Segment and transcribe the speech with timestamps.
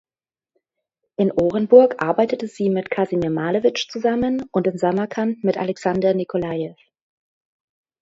[1.17, 6.73] In Orenburg arbeitete sie mit Kasimir Malewitsch zusammen und in Samarkand mit Alexander Nikolajew.